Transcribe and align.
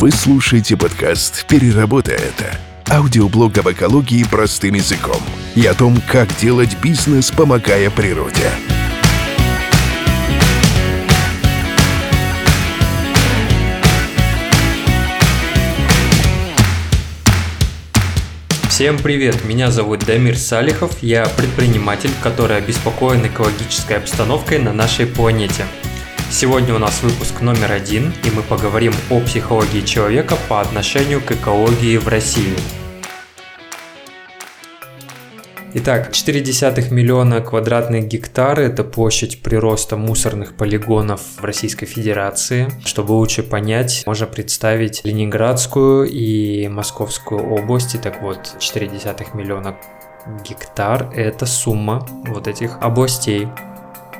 Вы 0.00 0.12
слушаете 0.12 0.76
подкаст 0.76 1.44
«Переработай 1.48 2.14
это»– 2.14 2.56
аудиоблог 2.88 3.58
об 3.58 3.68
экологии 3.72 4.22
простым 4.22 4.74
языком 4.74 5.20
и 5.56 5.66
о 5.66 5.74
том, 5.74 6.00
как 6.08 6.28
делать 6.36 6.76
бизнес, 6.80 7.32
помогая 7.32 7.90
природе. 7.90 8.48
Всем 18.68 18.98
привет, 18.98 19.44
меня 19.44 19.72
зовут 19.72 20.04
Дамир 20.06 20.38
Салихов, 20.38 21.02
я 21.02 21.26
предприниматель, 21.26 22.12
который 22.22 22.58
обеспокоен 22.58 23.26
экологической 23.26 23.96
обстановкой 23.96 24.60
на 24.60 24.72
нашей 24.72 25.06
планете. 25.06 25.64
Сегодня 26.30 26.74
у 26.74 26.78
нас 26.78 27.02
выпуск 27.02 27.40
номер 27.40 27.72
один, 27.72 28.12
и 28.22 28.30
мы 28.30 28.42
поговорим 28.42 28.92
о 29.10 29.18
психологии 29.20 29.80
человека 29.80 30.36
по 30.48 30.60
отношению 30.60 31.22
к 31.22 31.32
экологии 31.32 31.96
в 31.96 32.06
России. 32.06 32.54
Итак, 35.72 36.10
0,4 36.12 36.92
миллиона 36.92 37.40
квадратных 37.40 38.06
гектар– 38.06 38.60
это 38.60 38.84
площадь 38.84 39.42
прироста 39.42 39.96
мусорных 39.96 40.54
полигонов 40.54 41.22
в 41.38 41.44
Российской 41.44 41.86
Федерации. 41.86 42.68
Чтобы 42.84 43.12
лучше 43.12 43.42
понять, 43.42 44.02
можно 44.06 44.26
представить 44.26 45.00
Ленинградскую 45.04 46.04
и 46.04 46.68
Московскую 46.68 47.42
области. 47.52 47.96
Так 47.96 48.20
вот, 48.20 48.54
0,4 48.60 49.34
миллиона 49.34 49.76
гектар– 50.46 51.10
это 51.16 51.46
сумма 51.46 52.06
вот 52.26 52.48
этих 52.48 52.76
областей. 52.82 53.48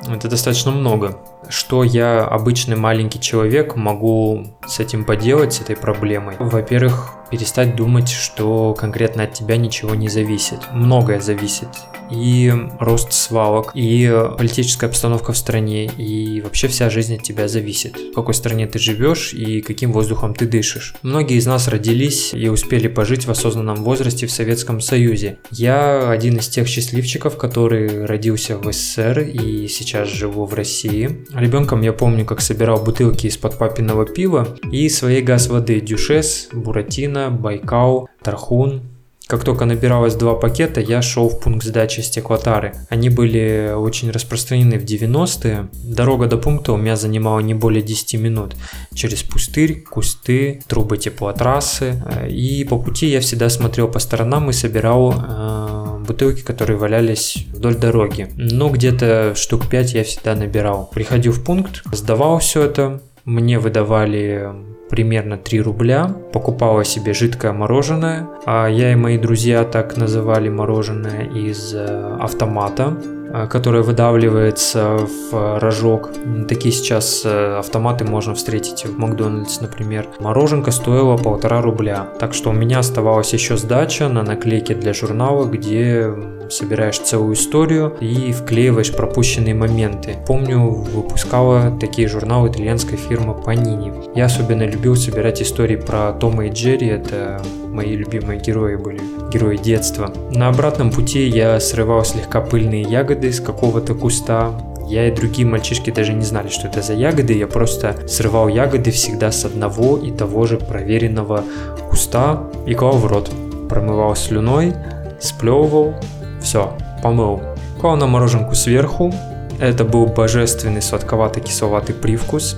Это 0.07 0.29
достаточно 0.29 0.71
много. 0.71 1.19
Что 1.49 1.83
я, 1.83 2.25
обычный 2.25 2.75
маленький 2.75 3.19
человек, 3.19 3.75
могу 3.75 4.45
с 4.67 4.79
этим 4.79 5.03
поделать, 5.03 5.53
с 5.53 5.61
этой 5.61 5.75
проблемой? 5.75 6.35
Во-первых, 6.39 7.13
перестать 7.29 7.75
думать, 7.75 8.09
что 8.09 8.73
конкретно 8.73 9.23
от 9.23 9.33
тебя 9.33 9.57
ничего 9.57 9.95
не 9.95 10.09
зависит. 10.09 10.59
Многое 10.71 11.19
зависит. 11.19 11.69
И 12.11 12.53
рост 12.79 13.13
свалок, 13.13 13.71
и 13.75 14.11
политическая 14.37 14.87
обстановка 14.87 15.33
в 15.33 15.37
стране, 15.37 15.85
и 15.85 16.41
вообще 16.41 16.67
вся 16.67 16.89
жизнь 16.89 17.15
от 17.15 17.23
тебя 17.23 17.47
зависит. 17.47 17.95
В 17.97 18.13
какой 18.13 18.33
стране 18.33 18.67
ты 18.67 18.79
живешь 18.79 19.33
и 19.33 19.61
каким 19.61 19.91
воздухом 19.91 20.33
ты 20.33 20.47
дышишь. 20.47 20.95
Многие 21.03 21.37
из 21.37 21.45
нас 21.45 21.67
родились 21.67 22.33
и 22.33 22.49
успели 22.49 22.87
пожить 22.87 23.25
в 23.25 23.31
осознанном 23.31 23.83
возрасте 23.83 24.27
в 24.27 24.31
Советском 24.31 24.81
Союзе. 24.81 25.37
Я 25.51 26.09
один 26.09 26.37
из 26.37 26.47
тех 26.47 26.67
счастливчиков, 26.67 27.37
который 27.37 28.05
родился 28.05 28.57
в 28.57 28.71
СССР 28.71 29.19
и 29.19 29.67
сейчас 29.67 30.09
живу 30.09 30.45
в 30.45 30.53
России. 30.53 31.25
Ребенком 31.33 31.81
я 31.81 31.93
помню, 31.93 32.25
как 32.25 32.41
собирал 32.41 32.83
бутылки 32.83 33.27
из-под 33.27 33.57
папиного 33.57 34.05
пива 34.05 34.47
и 34.71 34.89
своей 34.89 35.21
газ-воды 35.21 35.79
Дюшес, 35.79 36.49
Буратино, 36.53 37.29
Байкал, 37.29 38.09
Тархун. 38.23 38.81
Как 39.29 39.43
только 39.43 39.65
набиралось 39.65 40.15
два 40.15 40.33
пакета, 40.33 40.81
я 40.81 41.03
шел 41.03 41.29
в 41.29 41.39
пункт 41.39 41.63
сдачи 41.63 41.99
стеклотары. 41.99 42.73
Они 42.89 43.09
были 43.09 43.71
очень 43.77 44.09
распространены 44.09 44.79
в 44.79 44.85
90-е. 44.85 45.69
Дорога 45.83 46.25
до 46.25 46.37
пункта 46.37 46.73
у 46.73 46.77
меня 46.77 46.95
занимала 46.95 47.39
не 47.39 47.53
более 47.53 47.83
10 47.83 48.15
минут. 48.15 48.55
Через 48.91 49.21
пустырь, 49.21 49.83
кусты, 49.83 50.63
трубы 50.67 50.97
теплотрассы. 50.97 52.03
И 52.27 52.65
по 52.67 52.79
пути 52.79 53.05
я 53.05 53.19
всегда 53.19 53.49
смотрел 53.49 53.87
по 53.87 53.99
сторонам 53.99 54.49
и 54.49 54.53
собирал 54.53 55.13
э, 55.13 55.99
бутылки, 56.07 56.41
которые 56.41 56.77
валялись 56.77 57.45
вдоль 57.53 57.75
дороги. 57.75 58.29
Но 58.35 58.69
где-то 58.69 59.33
штук 59.35 59.69
5 59.69 59.93
я 59.93 60.03
всегда 60.05 60.33
набирал. 60.33 60.89
Приходил 60.91 61.33
в 61.33 61.43
пункт, 61.43 61.83
сдавал 61.91 62.39
все 62.39 62.63
это. 62.63 63.03
Мне 63.29 63.59
выдавали 63.59 64.49
примерно 64.89 65.37
3 65.37 65.61
рубля, 65.61 66.07
покупала 66.33 66.83
себе 66.83 67.13
жидкое 67.13 67.53
мороженое, 67.53 68.27
а 68.47 68.65
я 68.65 68.91
и 68.91 68.95
мои 68.95 69.19
друзья 69.19 69.63
так 69.65 69.97
называли 69.97 70.49
мороженое 70.49 71.25
из 71.25 71.75
э, 71.75 72.17
автомата, 72.19 72.97
э, 73.31 73.45
которое 73.45 73.83
выдавливается 73.83 74.97
в 75.31 75.59
рожок. 75.59 76.09
Такие 76.47 76.73
сейчас 76.73 77.21
э, 77.23 77.59
автоматы 77.59 78.03
можно 78.03 78.33
встретить 78.33 78.87
в 78.87 78.97
Макдональдс, 78.97 79.61
например. 79.61 80.07
Мороженка 80.19 80.71
стоила 80.71 81.15
полтора 81.15 81.61
рубля. 81.61 82.07
Так 82.19 82.33
что 82.33 82.49
у 82.49 82.53
меня 82.53 82.79
оставалась 82.79 83.31
еще 83.31 83.57
сдача 83.57 84.09
на 84.09 84.23
наклейке 84.23 84.73
для 84.73 84.91
журнала, 84.91 85.45
где 85.45 86.11
собираешь 86.49 86.99
целую 86.99 87.35
историю 87.35 87.95
и 87.99 88.31
вклеиваешь 88.31 88.93
пропущенные 88.93 89.53
моменты. 89.53 90.15
Помню, 90.27 90.69
выпускала 90.69 91.77
такие 91.79 92.07
журналы 92.07 92.49
итальянской 92.49 92.97
фирмы 92.97 93.35
Panini. 93.45 94.11
Я 94.15 94.25
особенно 94.25 94.63
любил 94.63 94.95
собирать 94.95 95.41
истории 95.41 95.75
про 95.75 96.11
Тома 96.13 96.47
и 96.47 96.49
Джерри, 96.49 96.87
это 96.87 97.41
мои 97.67 97.95
любимые 97.95 98.39
герои 98.39 98.75
были, 98.75 98.99
герои 99.31 99.57
детства. 99.57 100.11
На 100.31 100.49
обратном 100.49 100.91
пути 100.91 101.27
я 101.27 101.59
срывал 101.59 102.03
слегка 102.03 102.41
пыльные 102.41 102.81
ягоды 102.81 103.27
из 103.27 103.39
какого-то 103.39 103.93
куста, 103.93 104.53
я 104.89 105.07
и 105.07 105.11
другие 105.11 105.47
мальчишки 105.47 105.91
даже 105.91 106.13
не 106.13 106.23
знали, 106.23 106.49
что 106.49 106.67
это 106.67 106.81
за 106.81 106.93
ягоды. 106.93 107.33
Я 107.33 107.45
просто 107.45 107.95
срывал 108.07 108.47
ягоды 108.47 108.89
всегда 108.89 109.31
с 109.31 109.45
одного 109.45 109.97
и 109.97 110.09
того 110.09 110.47
же 110.47 110.57
проверенного 110.57 111.43
куста 111.91 112.49
и 112.65 112.73
клал 112.73 112.97
в 112.97 113.05
рот. 113.05 113.29
Промывал 113.69 114.15
слюной, 114.15 114.73
сплевывал, 115.19 115.93
все, 116.41 116.77
помыл. 117.01 117.41
Клал 117.79 117.95
на 117.95 118.07
мороженку 118.07 118.55
сверху. 118.55 119.13
Это 119.59 119.83
был 119.83 120.05
божественный 120.05 120.81
сладковатый 120.81 121.43
кисловатый 121.43 121.95
привкус. 121.95 122.57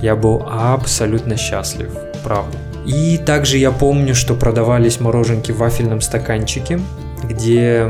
Я 0.00 0.16
был 0.16 0.46
абсолютно 0.50 1.36
счастлив, 1.36 1.90
правда. 2.24 2.58
И 2.84 3.18
также 3.18 3.58
я 3.58 3.70
помню, 3.70 4.14
что 4.14 4.34
продавались 4.34 4.98
мороженки 4.98 5.52
в 5.52 5.58
вафельном 5.58 6.00
стаканчике, 6.00 6.80
где 7.22 7.88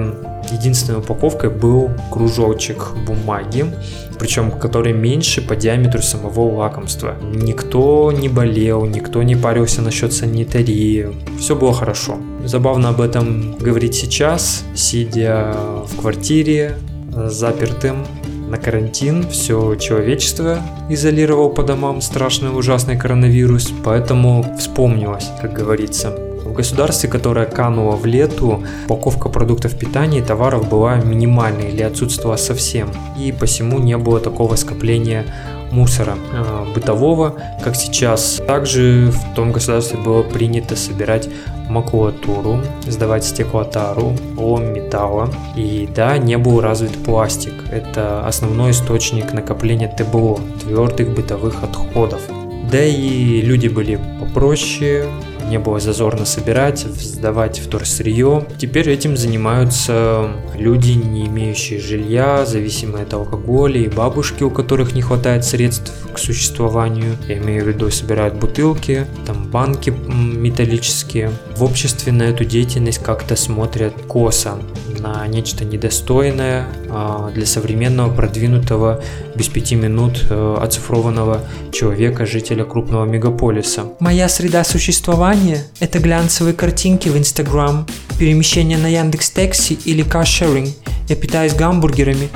единственной 0.52 0.98
упаковкой 0.98 1.50
был 1.50 1.90
кружочек 2.10 2.92
бумаги, 3.06 3.66
причем 4.18 4.50
который 4.50 4.92
меньше 4.92 5.40
по 5.42 5.56
диаметру 5.56 6.02
самого 6.02 6.56
лакомства. 6.56 7.16
Никто 7.22 8.12
не 8.12 8.28
болел, 8.28 8.84
никто 8.84 9.22
не 9.22 9.36
парился 9.36 9.82
насчет 9.82 10.12
санитарии, 10.12 11.08
все 11.38 11.56
было 11.56 11.72
хорошо. 11.72 12.16
Забавно 12.44 12.90
об 12.90 13.00
этом 13.00 13.56
говорить 13.58 13.94
сейчас, 13.94 14.64
сидя 14.74 15.56
в 15.86 16.00
квартире, 16.00 16.76
запертым 17.14 18.06
на 18.48 18.58
карантин, 18.58 19.28
все 19.28 19.76
человечество 19.76 20.58
изолировал 20.90 21.50
по 21.50 21.62
домам 21.62 22.00
страшный 22.00 22.56
ужасный 22.56 22.98
коронавирус, 22.98 23.72
поэтому 23.82 24.44
вспомнилось, 24.58 25.30
как 25.40 25.52
говорится. 25.52 26.31
В 26.44 26.53
государстве, 26.53 27.08
которое 27.08 27.47
кануло 27.47 27.97
в 27.97 28.04
лету, 28.04 28.64
упаковка 28.86 29.28
продуктов 29.28 29.78
питания 29.78 30.19
и 30.19 30.22
товаров 30.22 30.69
была 30.69 30.97
минимальной 30.97 31.70
или 31.70 31.82
отсутствовала 31.82 32.36
совсем, 32.36 32.91
и 33.19 33.32
посему 33.32 33.78
не 33.78 33.97
было 33.97 34.20
такого 34.20 34.56
скопления 34.56 35.25
мусора 35.72 36.16
э, 36.32 36.66
бытового, 36.75 37.34
как 37.62 37.76
сейчас. 37.76 38.41
Также 38.47 39.10
в 39.10 39.34
том 39.34 39.52
государстве 39.52 39.98
было 39.98 40.22
принято 40.22 40.76
собирать 40.76 41.28
макулатуру, 41.69 42.60
сдавать 42.86 43.25
стеклотару, 43.25 44.12
лом 44.36 44.72
металла. 44.72 45.31
И 45.56 45.88
да, 45.94 46.19
не 46.19 46.36
был 46.38 46.60
развит 46.60 46.92
пластик. 47.02 47.54
Это 47.70 48.26
основной 48.26 48.72
источник 48.72 49.32
накопления 49.32 49.88
ТБО, 49.88 50.38
твердых 50.62 51.14
бытовых 51.14 51.62
отходов. 51.64 52.20
Да 52.70 52.82
и 52.82 53.41
люди 53.41 53.69
были 53.69 53.98
попроще, 54.20 55.06
не 55.52 55.58
было 55.58 55.78
зазорно 55.80 56.24
собирать, 56.24 56.78
сдавать 56.80 57.58
вторсырье. 57.58 58.46
Теперь 58.56 58.88
этим 58.88 59.18
занимаются 59.18 60.30
люди, 60.56 60.92
не 60.92 61.26
имеющие 61.26 61.78
жилья, 61.78 62.46
зависимые 62.46 63.02
от 63.02 63.12
алкоголя 63.12 63.78
и 63.78 63.88
бабушки, 63.88 64.42
у 64.44 64.50
которых 64.50 64.94
не 64.94 65.02
хватает 65.02 65.44
средств 65.44 65.93
к 66.14 66.19
существованию. 66.19 67.19
Я 67.28 67.37
имею 67.37 67.64
в 67.64 67.69
виду, 67.69 67.90
собирают 67.90 68.34
бутылки, 68.37 69.06
там 69.26 69.50
банки 69.50 69.90
металлические. 69.90 71.31
В 71.62 71.64
обществе 71.64 72.11
на 72.11 72.25
эту 72.25 72.44
деятельность 72.44 72.99
как-то 72.99 73.37
смотрят 73.37 73.94
косо, 74.09 74.59
на 74.99 75.25
нечто 75.29 75.64
недостойное 75.64 76.67
а, 76.91 77.31
для 77.31 77.47
современного, 77.47 78.12
продвинутого, 78.12 79.00
без 79.37 79.47
пяти 79.47 79.76
минут 79.76 80.26
э, 80.29 80.56
оцифрованного 80.61 81.43
человека, 81.70 82.26
жителя 82.26 82.64
крупного 82.64 83.05
мегаполиса. 83.05 83.85
Моя 84.00 84.29
среда 84.29 84.64
существования– 84.64 85.64
это 85.79 86.00
глянцевые 86.00 86.55
картинки 86.55 87.09
в 87.09 87.17
Instagram, 87.17 87.87
перемещение 88.19 88.76
на 88.76 88.88
Яндекс 88.88 89.31
Такси 89.31 89.79
или 89.85 90.03
каршеринг. 90.03 90.70
Я 91.09 91.14
питаюсь 91.14 91.55
гамбургерами. 91.55 92.29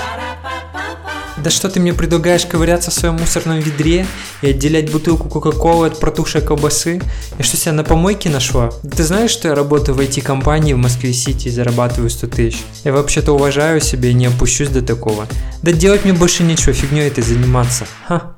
Да 1.42 1.50
что 1.50 1.68
ты 1.68 1.80
мне 1.80 1.92
предлагаешь 1.92 2.46
ковыряться 2.46 2.90
в 2.90 2.94
своем 2.94 3.16
мусорном 3.16 3.58
ведре 3.58 4.06
и 4.40 4.50
отделять 4.50 4.90
бутылку 4.90 5.28
Кока-Колы 5.28 5.88
от 5.88 6.00
протухшей 6.00 6.40
колбасы? 6.40 7.00
Я 7.38 7.44
что, 7.44 7.56
себя 7.58 7.72
на 7.72 7.84
помойке 7.84 8.30
нашла? 8.30 8.70
Ты 8.82 9.02
знаешь, 9.02 9.30
что 9.30 9.48
я 9.48 9.54
работаю 9.54 9.94
в 9.96 10.00
IT-компании 10.00 10.72
в 10.72 10.78
Москве-Сити 10.78 11.48
и 11.48 11.50
зарабатываю 11.50 12.08
100 12.08 12.26
тысяч? 12.28 12.64
Я 12.84 12.92
вообще-то 12.92 13.32
уважаю 13.32 13.82
себя 13.82 14.08
и 14.08 14.14
не 14.14 14.26
опущусь 14.26 14.68
до 14.68 14.80
такого. 14.80 15.26
Да 15.62 15.72
делать 15.72 16.04
мне 16.04 16.14
больше 16.14 16.42
нечего, 16.42 16.72
фигней 16.72 17.06
этой 17.06 17.22
заниматься. 17.22 17.86
Ха. 18.08 18.36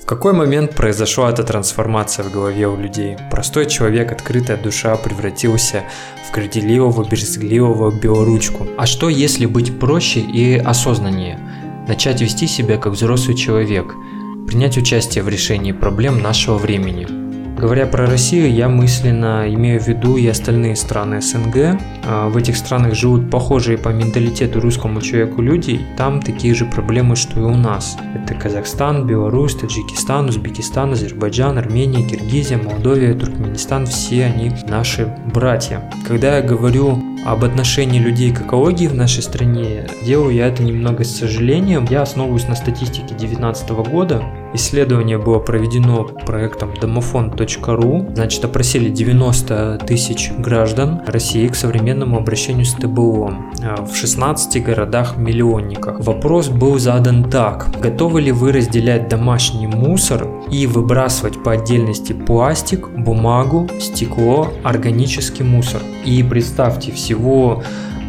В 0.00 0.04
какой 0.04 0.32
момент 0.32 0.74
произошла 0.74 1.30
эта 1.30 1.44
трансформация 1.44 2.24
в 2.24 2.32
голове 2.32 2.66
у 2.66 2.76
людей? 2.76 3.16
Простой 3.30 3.66
человек, 3.66 4.10
открытая 4.10 4.56
душа, 4.56 4.96
превратился 4.96 5.84
в 6.28 6.34
горделивого, 6.34 7.04
бережливого 7.08 7.92
белоручку. 7.92 8.66
А 8.76 8.86
что 8.86 9.08
если 9.08 9.46
быть 9.46 9.78
проще 9.78 10.20
и 10.20 10.58
осознаннее? 10.58 11.38
Начать 11.92 12.22
вести 12.22 12.46
себя 12.46 12.78
как 12.78 12.94
взрослый 12.94 13.36
человек, 13.36 13.94
принять 14.46 14.78
участие 14.78 15.22
в 15.22 15.28
решении 15.28 15.72
проблем 15.72 16.22
нашего 16.22 16.56
времени– 16.56 17.06
Говоря 17.62 17.86
про 17.86 18.06
Россию, 18.06 18.52
я 18.52 18.68
мысленно 18.68 19.44
имею 19.46 19.80
в 19.80 19.86
виду 19.86 20.16
и 20.16 20.26
остальные 20.26 20.74
страны 20.74 21.22
СНГ. 21.22 21.78
А, 22.04 22.28
в 22.28 22.36
этих 22.36 22.56
странах 22.56 22.96
живут 22.96 23.30
похожие 23.30 23.78
по 23.78 23.90
менталитету 23.90 24.58
русскому 24.58 25.00
человеку 25.00 25.42
люди, 25.42 25.80
там 25.96 26.20
такие 26.20 26.54
же 26.54 26.64
проблемы, 26.64 27.14
что 27.14 27.38
и 27.38 27.44
у 27.44 27.54
нас. 27.54 27.96
Это 28.16 28.34
Казахстан, 28.34 29.06
Беларусь, 29.06 29.54
Таджикистан, 29.54 30.28
Узбекистан, 30.28 30.94
Азербайджан, 30.94 31.56
Армения, 31.56 32.04
Киргизия, 32.04 32.58
Молдовия, 32.58 33.14
Туркменистан, 33.14 33.86
все 33.86 34.24
они 34.24 34.50
наши 34.66 35.14
братья. 35.32 35.88
Когда 36.04 36.38
я 36.38 36.42
говорю 36.42 37.00
об 37.24 37.44
отношении 37.44 38.00
людей 38.00 38.32
к 38.32 38.40
экологии 38.40 38.88
в 38.88 38.94
нашей 38.96 39.22
стране, 39.22 39.86
делаю 40.04 40.34
я 40.34 40.48
это 40.48 40.64
немного 40.64 41.04
с 41.04 41.16
сожалением. 41.16 41.86
Я 41.88 42.02
основываюсь 42.02 42.48
на 42.48 42.56
статистике 42.56 43.06
2019 43.10 43.70
года, 43.70 44.20
Исследование 44.54 45.18
было 45.18 45.38
проведено 45.38 46.04
проектом 46.04 46.74
домофон.ру. 46.80 48.06
Значит, 48.14 48.44
опросили 48.44 48.90
90 48.90 49.80
тысяч 49.86 50.30
граждан 50.36 51.00
России 51.06 51.48
к 51.48 51.54
современному 51.54 52.18
обращению 52.18 52.66
с 52.66 52.74
ТБО 52.74 53.34
а, 53.62 53.84
в 53.84 53.96
16 53.96 54.62
городах-миллионниках. 54.62 56.00
Вопрос 56.00 56.48
был 56.48 56.78
задан 56.78 57.30
так. 57.30 57.68
Готовы 57.80 58.20
ли 58.20 58.32
вы 58.32 58.52
разделять 58.52 59.08
домашний 59.08 59.66
мусор 59.66 60.28
и 60.50 60.66
выбрасывать 60.66 61.42
по 61.42 61.52
отдельности 61.52 62.12
пластик, 62.12 62.90
бумагу, 62.90 63.68
стекло, 63.80 64.52
органический 64.64 65.44
мусор? 65.44 65.80
И 66.04 66.22
представьте, 66.22 66.92
всего 66.92 67.62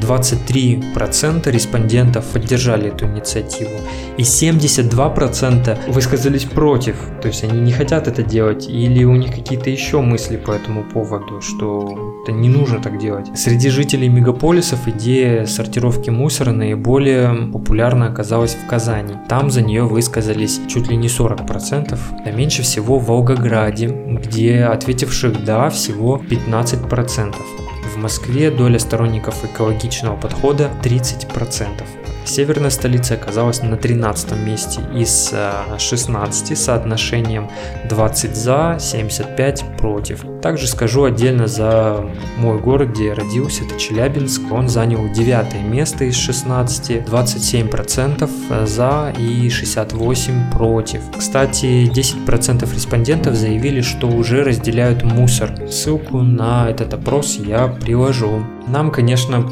23% 0.04 1.52
респондентов 1.52 2.26
поддержали 2.26 2.90
эту 2.90 3.06
инициативу, 3.06 3.72
и 4.18 4.22
72% 4.22 5.92
высказались 5.92 6.44
против, 6.44 6.96
то 7.22 7.28
есть 7.28 7.44
они 7.44 7.60
не 7.60 7.72
хотят 7.72 8.08
это 8.08 8.24
делать, 8.24 8.68
или 8.68 9.04
у 9.04 9.16
них 9.16 9.34
какие-то 9.34 9.70
еще 9.70 10.02
мысли 10.02 10.38
по 10.38 10.52
этому 10.52 10.84
поводу, 10.84 11.42
что 11.42 12.14
это 12.24 12.32
не 12.32 12.50
нужно 12.50 12.80
так 12.80 13.00
делать. 13.00 13.28
Среди 13.36 13.70
жителей 13.70 14.10
мегаполисов 14.10 14.88
идея 14.88 15.46
сортировки 15.46 16.10
мусора 16.10 16.52
наиболее 16.52 17.50
популярна 17.52 18.08
оказалась 18.08 18.56
в 18.56 18.68
Казани. 18.68 19.16
Там 19.28 19.50
за 19.50 19.62
нее 19.62 19.84
высказались 19.84 20.62
чуть 20.68 20.90
ли 20.90 20.98
не 20.98 21.08
40%, 21.08 21.98
а 22.26 22.32
меньше 22.32 22.62
всего 22.62 23.00
в 23.00 23.08
Волгограде, 23.08 23.88
где 23.88 24.64
ответивших 24.66 25.44
«да» 25.46 25.70
всего 25.70 26.22
15%. 26.30 27.36
В 27.94 27.98
Москве 27.98 28.50
доля 28.50 28.80
сторонников 28.80 29.46
экологичного 29.46 30.18
подхода 30.18 30.72
30%. 30.82 31.84
Северная 32.26 32.72
столица 32.72 33.14
оказалась 33.14 33.62
на 33.62 33.78
13 33.78 34.32
месте 34.38 34.82
из 34.96 35.32
16 35.78 36.52
э, 36.52 36.56
соотношением 36.56 37.52
20 37.88 38.36
за, 38.36 38.78
75 38.80 39.64
против. 39.78 40.33
Также 40.44 40.68
скажу 40.68 41.06
отдельно 41.06 41.48
за 41.48 42.06
мой 42.38 42.60
город, 42.60 42.90
где 42.90 43.08
я 43.08 43.16
родился, 43.16 43.64
это 43.64 43.80
Челябинск. 43.80 44.42
Он 44.52 44.68
занял 44.68 45.10
9 45.10 45.64
место 45.64 46.04
из 46.04 46.18
16, 46.18 47.08
27% 47.08 48.66
за 48.66 49.14
и 49.18 49.50
68 49.50 50.52
против. 50.52 51.00
Кстати, 51.18 51.90
10% 51.90 52.76
респондентов 52.76 53.36
заявили, 53.36 53.80
что 53.80 54.08
уже 54.08 54.44
разделяют 54.44 55.04
мусор. 55.04 55.56
Ссылку 55.70 56.22
на 56.22 56.70
этот 56.70 56.94
опрос 56.94 57.38
я 57.38 57.70
приложу. 57.70 58.44
Нам, 58.68 58.92
конечно, 58.92 59.50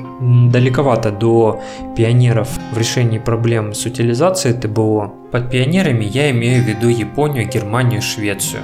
далековато 0.51 1.11
до 1.11 1.61
пионеров 1.95 2.49
в 2.73 2.77
решении 2.77 3.17
проблем 3.17 3.73
с 3.73 3.85
утилизацией 3.85 4.59
ТБО. 4.59 5.13
Под 5.31 5.49
пионерами 5.49 6.03
я 6.03 6.31
имею 6.31 6.61
в 6.61 6.67
виду 6.67 6.89
Японию, 6.89 7.47
Германию, 7.47 8.01
Швецию. 8.01 8.63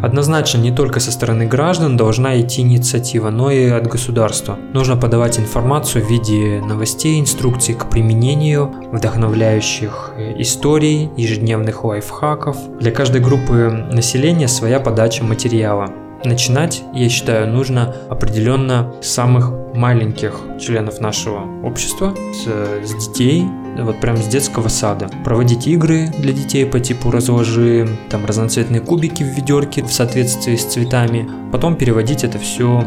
Однозначно 0.00 0.58
не 0.58 0.70
только 0.70 1.00
со 1.00 1.10
стороны 1.10 1.46
граждан 1.46 1.96
должна 1.96 2.40
идти 2.40 2.62
инициатива, 2.62 3.30
но 3.30 3.50
и 3.50 3.68
от 3.68 3.86
государства. 3.86 4.56
Нужно 4.72 4.96
подавать 4.96 5.38
информацию 5.38 6.04
в 6.04 6.10
виде 6.10 6.60
новостей, 6.60 7.20
инструкций 7.20 7.74
к 7.74 7.90
применению, 7.90 8.72
вдохновляющих 8.92 10.12
э, 10.16 10.40
историй, 10.40 11.10
ежедневных 11.16 11.84
лайфхаков. 11.84 12.56
Для 12.78 12.92
каждой 12.92 13.20
группы 13.20 13.86
населения 13.90 14.48
своя 14.48 14.80
подача 14.80 15.24
материала. 15.24 16.07
Начинать, 16.24 16.82
я 16.94 17.08
считаю, 17.08 17.48
нужно 17.48 17.94
определенно 18.10 18.92
с 19.00 19.08
самых 19.08 19.52
маленьких 19.74 20.40
членов 20.60 21.00
нашего 21.00 21.44
общества, 21.64 22.14
с, 22.32 22.86
с 22.86 23.08
детей, 23.08 23.44
вот 23.78 24.00
прям 24.00 24.16
с 24.16 24.26
детского 24.26 24.68
сада. 24.68 25.08
Проводить 25.24 25.66
игры 25.66 26.08
для 26.18 26.32
детей 26.32 26.66
по 26.66 26.80
типу 26.80 27.10
разложи 27.10 27.88
там 28.10 28.26
разноцветные 28.26 28.80
кубики 28.80 29.22
в 29.22 29.26
ведерке 29.26 29.84
в 29.84 29.92
соответствии 29.92 30.56
с 30.56 30.64
цветами. 30.64 31.28
Потом 31.52 31.76
переводить 31.76 32.24
это 32.24 32.38
все 32.38 32.82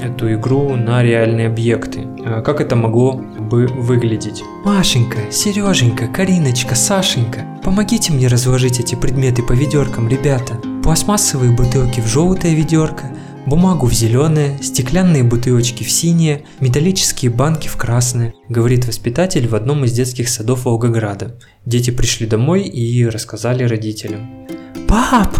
эту 0.00 0.32
игру 0.34 0.74
на 0.74 1.02
реальные 1.02 1.46
объекты. 1.46 2.08
А 2.24 2.42
как 2.42 2.60
это 2.60 2.74
могло 2.74 3.12
бы 3.12 3.66
выглядеть? 3.66 4.42
Машенька, 4.64 5.18
Сереженька, 5.30 6.08
Кариночка, 6.08 6.74
Сашенька, 6.74 7.46
помогите 7.62 8.12
мне 8.12 8.26
разложить 8.26 8.80
эти 8.80 8.96
предметы 8.96 9.42
по 9.44 9.52
ведеркам, 9.52 10.08
ребята. 10.08 10.54
Пластмассовые 10.82 11.52
бутылки 11.52 12.00
в 12.00 12.06
желтое 12.08 12.56
ведерко, 12.56 13.12
бумагу 13.46 13.86
в 13.86 13.92
зеленое, 13.92 14.58
стеклянные 14.60 15.22
бутылочки 15.22 15.84
в 15.84 15.90
синее, 15.90 16.44
металлические 16.58 17.30
банки 17.30 17.68
в 17.68 17.76
красное, 17.76 18.34
говорит 18.48 18.86
воспитатель 18.86 19.46
в 19.46 19.54
одном 19.54 19.84
из 19.84 19.92
детских 19.92 20.28
садов 20.28 20.64
Волгограда. 20.64 21.38
Дети 21.64 21.90
пришли 21.90 22.26
домой 22.26 22.62
и 22.62 23.06
рассказали 23.06 23.62
родителям. 23.62 24.48
Пап, 24.88 25.38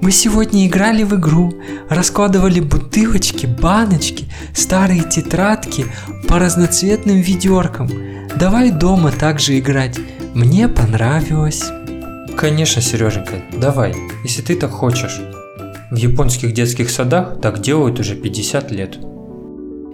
мы 0.00 0.12
сегодня 0.12 0.66
играли 0.66 1.02
в 1.02 1.16
игру, 1.16 1.52
раскладывали 1.88 2.60
бутылочки, 2.60 3.46
баночки, 3.46 4.26
старые 4.54 5.02
тетрадки 5.02 5.86
по 6.28 6.38
разноцветным 6.38 7.20
ведеркам. 7.20 7.90
Давай 8.36 8.70
дома 8.70 9.10
также 9.10 9.58
играть. 9.58 9.98
Мне 10.32 10.68
понравилось. 10.68 11.64
Конечно, 12.40 12.80
Сереженька, 12.80 13.42
давай, 13.52 13.94
если 14.24 14.40
ты 14.40 14.56
так 14.56 14.70
хочешь. 14.70 15.20
В 15.90 15.96
японских 15.96 16.54
детских 16.54 16.88
садах 16.88 17.38
так 17.38 17.60
делают 17.60 18.00
уже 18.00 18.16
50 18.16 18.70
лет. 18.70 18.98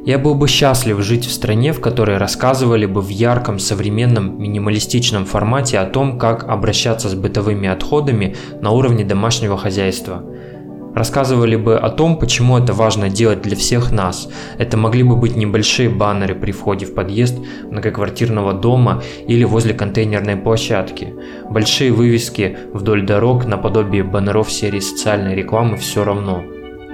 Я 0.07 0.21
был 0.21 0.37
бы 0.37 0.47
счастлив 0.47 1.01
жить 1.01 1.27
в 1.27 1.33
стране, 1.33 1.73
в 1.73 1.81
которой 1.81 2.19
рассказывали 2.19 2.87
бы 2.87 3.03
в 3.03 3.09
ярком, 3.09 3.59
современном, 3.59 4.41
минималистичном 4.41 5.27
формате 5.27 5.81
о 5.81 5.87
том, 5.87 6.21
как 6.21 6.45
обращаться 6.45 7.09
с 7.09 7.15
бытовыми 7.17 7.69
отходами 7.69 8.37
на 8.61 8.71
уровне 8.71 9.05
домашнего 9.05 9.59
хозяйства– 9.59 10.23
рассказывали 10.97 11.57
бы 11.57 11.77
о 11.77 11.91
том, 11.91 12.19
почему 12.19 12.59
это 12.59 12.73
важно 12.73 13.11
делать 13.11 13.43
для 13.43 13.55
всех 13.55 13.93
нас. 13.93 14.29
Это 14.57 14.79
могли 14.79 15.03
бы 15.03 15.15
быть 15.15 15.37
небольшие 15.37 15.91
баннеры 15.91 16.35
при 16.35 16.53
входе 16.53 16.87
в 16.87 16.95
подъезд 16.95 17.39
многоквартирного 17.71 18.55
дома 18.55 19.03
или 19.29 19.45
возле 19.45 19.75
контейнерной 19.75 20.37
площадки. 20.37 21.15
Большие 21.51 21.93
вывески 21.93 22.57
вдоль 22.73 23.05
дорог 23.05 23.45
наподобие 23.45 24.05
баннеров 24.05 24.51
серии 24.51 24.81
социальной 24.81 25.35
рекламы 25.35 25.77
все 25.77 26.03
равно. 26.03 26.43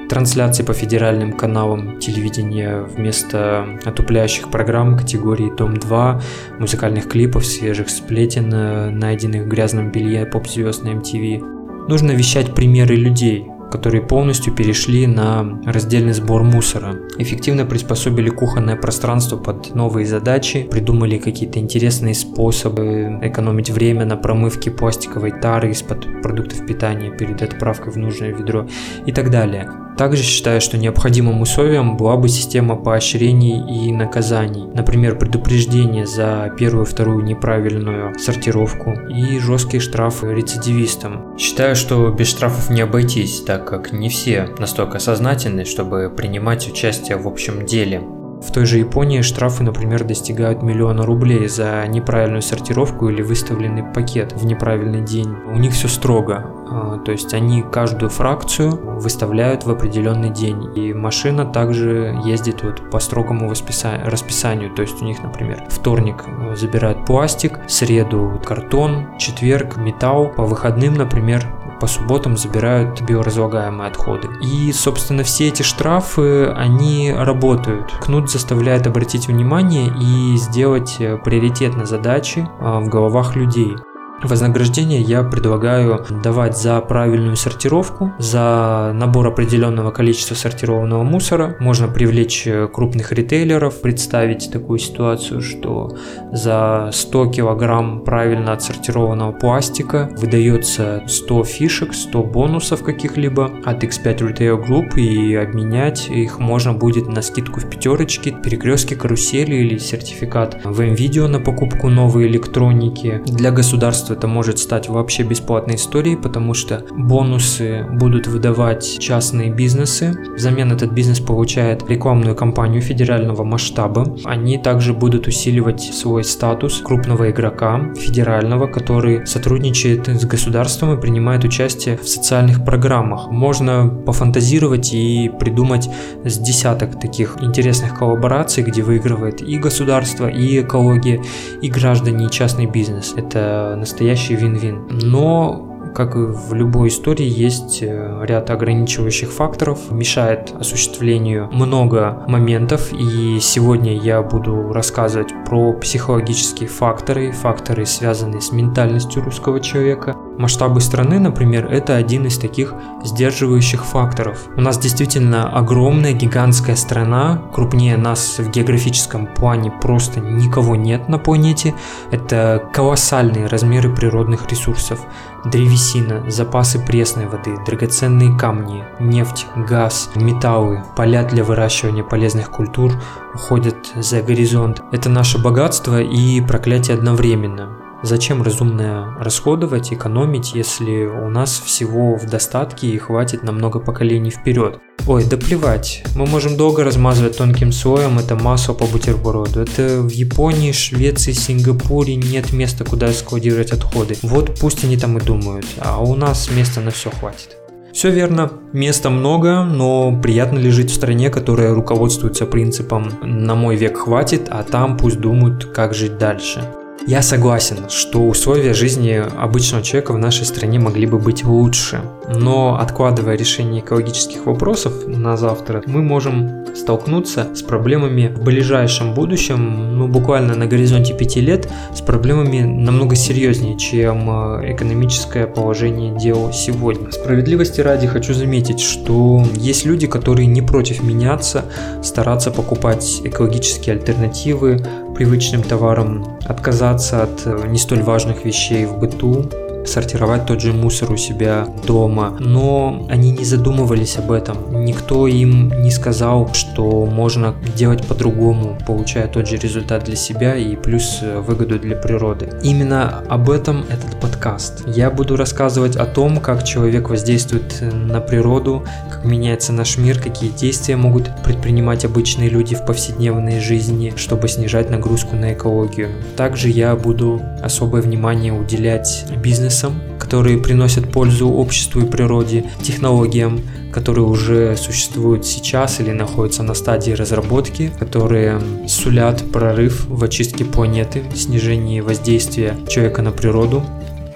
Трансляции 0.09 0.65
по 0.65 0.75
федеральным 0.75 1.33
каналам 1.33 2.01
телевидения 2.01 2.83
вместо 2.83 3.79
отупляющих 3.85 4.51
программ 4.51 4.99
категории 4.99 5.57
Дом-2, 5.57 6.21
музыкальных 6.59 7.09
клипов, 7.09 7.47
свежих 7.47 7.89
сплетен, 7.89 8.99
найденных 8.99 9.45
в 9.45 9.49
грязном 9.49 9.93
белье 9.93 10.27
поп-звезд 10.27 10.83
на 10.83 10.89
MTV. 10.89 11.89
Нужно 11.89 12.13
вещать 12.13 12.55
примеры 12.55 12.95
людей, 12.95 13.47
которые 13.73 14.03
полностью 14.03 14.55
перешли 14.55 15.07
на 15.07 15.61
раздельный 15.65 16.13
сбор 16.13 16.43
мусора. 16.45 17.01
Эффективно 17.19 17.65
приспособили 17.65 18.29
кухонное 18.29 18.77
пространство 18.77 19.39
под 19.39 19.75
новые 19.75 20.07
задачи, 20.07 20.69
придумали 20.71 21.17
какие-то 21.17 21.59
интересные 21.59 22.15
способы 22.15 23.19
экономить 23.23 23.71
время 23.71 24.05
на 24.05 24.17
промывке 24.17 24.71
пластиковой 24.71 25.33
тары 25.33 25.71
из-под 25.71 26.23
продуктов 26.23 26.67
питания 26.67 27.11
перед 27.11 27.41
отправкой 27.41 27.93
в 27.93 27.97
нужное 27.97 28.33
ведро 28.33 28.69
и 29.07 29.13
так 29.13 29.31
далее. 29.31 29.71
Также 29.97 30.23
считаю, 30.23 30.61
что 30.61 30.79
необходимым 30.79 31.41
условием 31.43 31.97
была 31.97 32.17
бы 32.17 32.29
система 32.29 32.77
поощрений 32.77 33.87
и 33.87 33.93
наказаний, 33.93 34.65
например, 34.75 35.19
предупреждение 35.19 36.07
за 36.07 36.53
первую 36.59 36.87
и 36.87 36.89
вторую 36.89 37.25
неправильную 37.25 38.19
сортировку 38.19 38.93
и 39.09 39.39
жесткие 39.39 39.81
штрафы 39.81 40.35
рецидивистам. 40.35 41.37
Считаю, 41.39 41.77
что 41.77 42.11
без 42.11 42.29
штрафов 42.29 42.71
не 42.71 42.81
обойтись, 42.81 43.41
так 43.43 43.69
как 43.69 43.93
не 43.93 44.09
все 44.09 44.49
настолько 44.59 44.99
сознательны, 44.99 45.65
чтобы 45.65 46.13
принимать 46.15 46.69
участие 46.69 47.17
в 47.17 47.29
общем 47.29 47.67
деле. 47.67 48.03
В 48.43 48.51
той 48.51 48.67
же 48.67 48.79
Японии 48.79 49.21
штрафы, 49.21 49.63
например, 49.63 50.05
достигают 50.05 50.63
миллиона 50.63 51.07
рублей 51.07 51.47
за 51.49 51.87
неправильную 51.87 52.43
сортировку 52.43 53.09
или 53.09 53.23
выставленный 53.23 53.85
пакет 53.85 54.33
в 54.33 54.45
неправильный 54.45 55.01
день. 55.01 55.35
У 55.55 55.59
них 55.59 55.73
все 55.73 55.89
строго. 55.89 56.45
А, 56.69 56.99
то 56.99 57.13
есть 57.13 57.35
они 57.35 57.63
каждую 57.63 58.11
фракцию 58.11 58.99
выставляют 58.99 59.65
в 59.65 59.71
определенный 59.71 60.31
день. 60.31 60.77
И 60.77 60.93
машина 60.93 61.45
также 61.45 62.19
ездит 62.25 62.63
вот 62.63 62.91
по 62.91 62.99
строгому 62.99 63.49
расписанию. 63.51 64.75
То 64.75 64.83
есть 64.83 65.01
у 65.01 65.05
них, 65.05 65.23
например, 65.23 65.65
вторник 65.69 66.25
забирают 66.55 67.05
пластик, 67.07 67.61
среду 67.69 68.41
картон, 68.45 69.19
четверг 69.19 69.77
металл, 69.77 70.31
по 70.31 70.45
выходным, 70.45 70.95
например, 70.95 71.47
по 71.83 71.89
субботам 71.89 72.37
забирают 72.37 73.01
биоразлагаемые 73.03 73.89
отходы. 73.89 74.29
И, 74.41 74.73
собственно, 74.73 75.25
все 75.25 75.49
эти 75.49 75.63
штрафы, 75.63 76.47
они 76.47 77.13
работают. 77.13 77.93
Кнут 78.01 78.31
заставляет 78.31 78.87
обратить 78.87 79.27
внимание 79.27 79.93
и 80.01 80.37
сделать 80.37 80.99
приоритетно 81.25 81.85
задачи 81.85 82.49
а, 82.61 82.79
в 82.79 82.89
головах 82.89 83.35
людей. 83.35 83.75
Вознаграждение 84.23 85.01
я 85.01 85.25
предлагаю 85.25 86.05
давать 86.23 86.57
за 86.57 86.81
правильную 86.81 87.35
сортировку, 87.37 88.13
за 88.19 88.93
набор 88.95 89.27
определенного 89.27 89.91
количества 89.91 90.35
сортированного 90.37 91.03
мусора. 91.03 91.57
Можно 91.59 91.89
привлечь 91.89 92.47
э, 92.47 92.69
крупных 92.73 93.11
ритейлеров, 93.11 93.81
представить 93.81 94.51
такую 94.53 94.79
ситуацию, 94.79 95.41
что 95.41 95.97
за 96.31 96.91
100 96.93 97.27
килограмм 97.31 98.05
правильно 98.05 98.53
отсортированного 98.53 99.33
пластика 99.33 100.09
выдается 100.17 101.03
100 101.09 101.45
фишек, 101.45 101.93
100 101.93 102.23
бонусов 102.23 102.85
каких-либо 102.85 103.51
от 103.65 103.83
X5 103.83 104.19
Retail 104.19 104.65
Group 104.65 105.01
и 105.01 105.35
обменять 105.35 106.09
их 106.09 106.39
можно 106.39 106.73
будет 106.73 107.09
на 107.09 107.23
скидку 107.23 107.59
в 107.59 107.69
пятерочке, 107.69 108.31
перекрестки, 108.31 108.95
карусели 108.95 109.57
или 109.57 109.79
сертификат 109.79 110.61
в 110.65 110.81
M-Video 110.81 111.27
на 111.27 111.41
покупку 111.41 111.89
новой 111.89 112.29
электроники. 112.29 113.21
Для 113.27 113.51
государства 113.51 114.12
это 114.13 114.27
может 114.27 114.59
стать 114.59 114.89
вообще 114.89 115.23
бесплатной 115.23 115.77
историей, 115.77 116.17
потому 116.17 116.55
что 116.55 116.85
бонусы 116.91 117.87
будут 117.91 118.27
выдавать 118.27 118.99
частные 118.99 119.51
бизнесы. 119.51 120.15
Взамен 120.37 120.73
этот 120.73 120.93
бизнес 120.93 121.21
получает 121.21 121.89
рекламную 121.89 122.37
кампанию 122.37 122.83
федерального 122.83 123.45
масштаба. 123.45 124.17
Они 124.25 124.59
также 124.59 124.93
будут 124.93 125.27
усиливать 125.27 125.81
свой 125.81 126.25
статус 126.25 126.81
крупного 126.81 127.31
игрока 127.31 127.93
федерального, 127.95 128.67
который 128.67 129.27
сотрудничает 129.27 130.09
с 130.09 130.25
государством 130.25 130.97
и 130.97 131.01
принимает 131.01 131.45
участие 131.45 131.97
в 131.97 132.09
социальных 132.09 132.65
программах. 132.65 133.31
Можно 133.31 133.89
пофантазировать 133.89 134.93
и 134.93 135.31
придумать 135.41 135.89
с 136.25 136.39
десяток 136.39 137.01
таких 137.01 137.39
интересных 137.41 137.99
коллабораций, 137.99 138.63
где 138.63 138.83
выигрывает 138.83 139.43
и 139.43 139.59
государство, 139.59 140.29
и 140.29 140.61
экология, 140.61 141.23
и 141.61 141.69
граждане, 141.69 142.27
и 142.27 142.31
частный 142.31 142.67
бизнес. 142.67 143.15
Это 143.17 143.75
настоящий 143.79 144.02
настоящий 144.03 144.35
вин-вин. 144.35 144.89
Но 144.91 145.69
как 145.95 146.17
и 146.17 146.19
в 146.19 146.55
любой 146.55 146.89
истории, 146.89 147.27
есть 147.27 147.83
э, 147.83 148.25
ряд 148.25 148.51
ограничивающих 148.51 149.31
факторов, 149.31 149.91
мешает 149.91 150.53
осуществлению 150.59 151.49
много 151.53 152.25
моментов, 152.27 152.93
и 152.93 153.39
сегодня 153.41 153.95
я 153.97 154.23
буду 154.23 154.73
рассказывать 154.73 155.33
про 155.47 155.75
психологические 155.75 156.69
факторы, 156.69 157.33
факторы, 157.33 157.85
связанные 157.85 158.41
с 158.41 158.53
ментальностью 158.53 159.23
русского 159.23 159.61
человека. 159.61 160.17
Масштабы 160.39 160.81
страны, 160.81 161.19
например, 161.19 161.67
это 161.67 161.95
один 161.97 162.27
из 162.27 162.39
таких 162.39 162.75
сдерживающих 163.05 163.85
факторов. 163.85 164.39
У 164.57 164.61
нас 164.61 164.79
действительно 164.79 165.49
огромная, 165.49 166.13
гигантская 166.13 166.77
страна, 166.77 167.43
крупнее 167.53 167.97
нас 167.97 168.39
в 168.39 168.51
географическом 168.51 169.27
плане 169.27 169.71
просто 169.71 170.21
никого 170.21 170.75
нет 170.75 171.09
на 171.09 171.19
планете. 171.19 171.75
Это 172.11 172.63
колоссальные 172.73 173.47
размеры 173.47 173.95
природных 173.95 174.51
ресурсов 174.51 175.01
древесина, 175.45 176.31
запасы 176.31 176.79
пресной 176.79 177.27
воды, 177.27 177.57
драгоценные 177.67 178.37
камни, 178.39 178.85
нефть, 179.01 179.47
газ, 179.57 180.11
металлы, 180.15 180.85
поля 180.97 181.25
для 181.25 181.45
выращивания 181.45 182.05
полезных 182.05 182.51
культур 182.51 182.93
уходят 183.35 183.93
за 183.97 184.23
горизонт. 184.23 184.83
Это 184.93 185.09
наше 185.09 185.39
богатство 185.39 186.01
и 186.01 186.41
проклятие 186.41 186.97
одновременно. 186.97 187.82
Зачем 188.03 188.43
разумно 188.43 189.17
расходовать, 189.21 189.93
экономить, 189.93 190.55
если 190.55 191.05
у 191.05 191.29
нас 191.29 191.63
всего 191.65 192.17
в 192.17 192.29
достатке 192.29 192.89
и 192.89 192.99
хватит 192.99 193.45
на 193.45 193.53
много 193.53 193.79
поколений 193.79 194.31
вперед? 194.31 194.81
Ой, 195.07 195.25
да 195.25 195.37
плевать. 195.37 196.03
Мы 196.17 196.27
можем 196.27 196.57
долго 196.57 196.83
размазывать 196.83 197.37
тонким 197.37 197.71
слоем 197.71 198.19
это 198.19 198.35
масло 198.35 198.75
по 198.75 198.87
бутерброду. 198.87 199.61
Это 199.61 200.01
в 200.01 200.11
Японии, 200.11 200.73
Швеции, 200.73 201.31
Сингапуре 201.31 202.17
нет 202.17 202.53
места, 202.53 202.85
куда 202.85 203.13
складировать 203.13 203.71
отходы. 203.71 204.17
Вот 204.23 204.59
пусть 204.61 204.83
они 204.83 204.97
там 204.97 205.19
и 205.19 205.21
думают, 205.21 205.67
а 205.79 206.03
у 206.03 206.17
нас 206.17 206.51
места 206.51 206.81
на 206.81 206.91
все 206.91 207.11
хватит. 207.11 207.57
Все 207.93 208.11
верно, 208.11 208.51
места 208.73 209.11
много, 209.11 209.63
но 209.63 210.19
приятно 210.21 210.59
ли 210.59 210.71
жить 210.71 210.91
в 210.91 210.95
стране, 210.95 211.31
которая 211.31 211.73
руководствуется 211.73 212.47
принципом 212.47 213.13
«на 213.23 213.55
мой 213.55 213.77
век 213.77 213.99
хватит, 213.99 214.49
а 214.51 214.65
там 214.65 214.97
пусть 214.97 215.21
думают, 215.21 215.67
как 215.67 215.95
жить 215.95 216.19
дальше». 216.19 216.65
Я 217.07 217.21
согласен, 217.21 217.89
что 217.89 218.27
условия 218.29 218.75
жизни 218.75 219.21
обычного 219.37 219.83
человека 219.83 220.13
в 220.13 220.19
нашей 220.19 220.47
стране 220.47 220.79
могли 220.79 221.07
бы 221.07 221.19
быть 221.19 221.45
лучше, 221.45 222.01
но 222.29 222.79
откладывая 222.79 223.37
решение 223.37 223.83
экологических 223.83 224.47
вопросов 224.47 225.07
на 225.07 225.37
завтра, 225.37 225.83
мы 225.87 226.01
можем 226.01 226.63
столкнуться 226.77 227.49
с 227.55 227.63
проблемами 227.63 228.33
в 228.35 228.43
ближайшем 228.43 229.15
будущем, 229.15 229.99
ну 229.99 230.09
буквально 230.09 230.55
на 230.55 230.67
горизонте 230.67 231.15
пяти 231.15 231.41
лет, 231.41 231.69
с 231.95 232.01
проблемами 232.01 232.61
намного 232.61 233.17
серьезнее, 233.17 233.79
чем 233.79 234.31
э, 234.31 234.73
экономическое 234.73 235.47
положение 235.47 236.19
дел 236.19 236.53
сегодня. 236.53 237.11
Справедливости 237.11 237.81
ради 237.81 238.07
хочу 238.07 238.33
заметить, 238.33 238.81
что 238.81 239.45
есть 239.55 239.85
люди, 239.85 240.07
которые 240.07 240.47
не 240.47 240.63
против 240.63 241.03
меняться, 241.03 241.65
стараться 242.03 242.51
покупать 242.51 243.21
экологические 243.25 243.97
альтернативы, 243.97 244.81
привычным 245.15 245.63
товарам, 245.63 246.39
отказаться 246.45 247.23
от 247.23 247.47
э, 247.47 247.67
не 247.69 247.79
столь 247.79 248.03
важных 248.03 248.45
вещей 248.45 248.87
в 248.87 248.99
быту, 248.99 249.49
сортировать 249.87 250.47
тот 250.47 250.61
же 250.61 250.73
мусор 250.73 251.13
у 251.13 251.17
себя 251.17 251.67
дома, 251.87 252.37
но 252.39 253.07
они 253.11 253.33
не 253.33 253.45
задумывались 253.45 254.17
об 254.17 254.33
этом. 254.33 254.85
Никто 254.85 255.27
им 255.27 255.71
не 255.83 255.91
сказал, 255.91 256.53
что 256.55 257.07
можно 257.07 257.55
делать 257.77 258.07
по-другому, 258.07 258.79
получая 258.87 259.27
тот 259.29 259.49
же 259.49 259.57
результат 259.57 260.05
для 260.05 260.17
себя 260.17 260.57
и 260.57 260.77
плюс 260.77 261.19
э, 261.23 261.41
выгоду 261.41 261.79
для 261.79 261.97
природы. 261.97 262.51
Именно 262.63 263.23
об 263.29 263.51
этом 263.51 263.85
этот 263.89 264.21
подкаст. 264.21 264.85
Я 264.87 265.11
буду 265.11 265.37
рассказывать 265.37 265.97
о 265.97 266.07
том, 266.07 266.39
как 266.39 266.65
человек 266.65 267.09
воздействует 267.09 267.79
э, 267.81 267.91
на 267.91 268.21
природу, 268.21 268.85
как 269.11 269.25
меняется 269.25 269.73
наш 269.73 269.99
мир, 269.99 270.21
какие 270.21 270.51
действия 270.51 270.97
могут 270.97 271.31
предпринимать 271.45 272.05
обычные 272.05 272.49
люди 272.49 272.75
в 272.75 272.85
повседневной 272.87 273.61
жизни, 273.61 274.13
чтобы 274.17 274.49
снижать 274.49 274.91
нагрузку 274.91 275.37
на 275.37 275.53
экологию. 275.53 276.11
Также 276.37 276.69
я 276.69 276.95
буду 276.95 277.41
особое 277.63 278.03
внимание 278.03 278.53
уделять 278.53 279.25
бизнесу 279.43 279.72
бизнесам, 279.73 279.95
которые 280.19 280.59
приносят 280.59 281.11
пользу 281.11 281.49
обществу 281.49 282.03
и 282.03 282.05
природе, 282.05 282.65
технологиям, 282.83 283.61
которые 283.91 284.27
уже 284.27 284.77
существуют 284.77 285.47
сейчас 285.47 286.01
или 286.01 286.11
находятся 286.11 286.63
на 286.63 286.75
стадии 286.75 287.13
разработки, 287.13 287.91
которые 287.99 288.61
сулят 288.87 289.43
прорыв 289.51 290.07
в 290.09 290.23
очистке 290.25 290.65
планеты, 290.65 291.23
снижении 291.35 292.01
воздействия 292.01 292.77
человека 292.89 293.23
на 293.23 293.33
природу. 293.33 293.83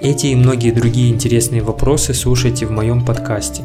Эти 0.00 0.28
и 0.28 0.34
многие 0.34 0.70
другие 0.70 1.10
интересные 1.10 1.62
вопросы 1.62 2.14
слушайте 2.14 2.64
в 2.66 2.70
моем 2.70 3.04
подкасте. 3.04 3.62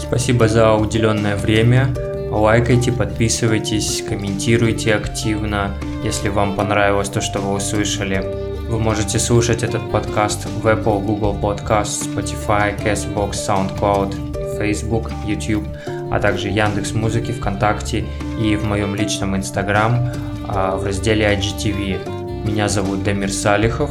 Спасибо 0.00 0.48
за 0.48 0.74
уделенное 0.74 1.36
время. 1.36 1.94
Лайкайте, 2.32 2.92
подписывайтесь, 2.92 4.02
комментируйте 4.08 4.94
активно, 4.94 5.74
если 6.02 6.30
вам 6.30 6.56
понравилось 6.56 7.10
то, 7.10 7.20
что 7.20 7.40
вы 7.40 7.52
услышали. 7.52 8.24
Вы 8.70 8.78
можете 8.78 9.18
слушать 9.18 9.62
этот 9.62 9.92
подкаст 9.92 10.46
в 10.46 10.66
Apple, 10.66 11.04
Google 11.04 11.36
Podcast, 11.38 12.08
Spotify, 12.08 12.74
Castbox, 12.82 13.32
SoundCloud, 13.32 14.58
Facebook, 14.58 15.10
YouTube, 15.26 15.66
а 16.10 16.18
также 16.20 16.48
Яндекс 16.48 16.92
Музыки, 16.92 17.32
ВКонтакте 17.32 18.06
и 18.40 18.56
в 18.56 18.64
моем 18.64 18.94
личном 18.94 19.36
Инстаграм 19.36 20.10
а, 20.48 20.78
в 20.78 20.86
разделе 20.86 21.26
IGTV. 21.34 22.46
Меня 22.46 22.70
зовут 22.70 23.04
Дамир 23.04 23.30
Салихов. 23.30 23.90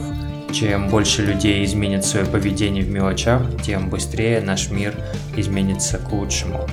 Чем 0.52 0.90
больше 0.90 1.22
людей 1.22 1.64
изменит 1.64 2.04
свое 2.04 2.26
поведение 2.26 2.84
в 2.84 2.90
мелочах, 2.90 3.44
тем 3.62 3.92
быстрее 3.92 4.42
наш 4.42 4.72
мир 4.72 4.96
изменится 5.38 6.00
к 6.00 6.12
лучшему. 6.12 6.68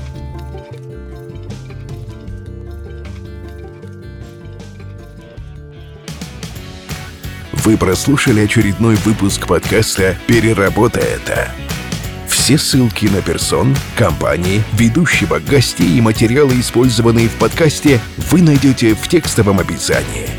Вы 7.68 7.76
прослушали 7.76 8.40
очередной 8.40 8.94
выпуск 8.94 9.46
подкаста 9.46 10.16
«Переработай 10.26 11.02
это». 11.02 11.50
Все 12.26 12.56
ссылки 12.56 13.04
на 13.08 13.20
персон, 13.20 13.76
компании, 13.94 14.62
ведущего, 14.72 15.38
гостей 15.38 15.98
и 15.98 16.00
материалы, 16.00 16.58
использованные 16.60 17.28
в 17.28 17.34
подкасте, 17.34 18.00
вы 18.30 18.40
найдете 18.40 18.94
в 18.94 19.06
текстовом 19.06 19.60
описании. 19.60 20.37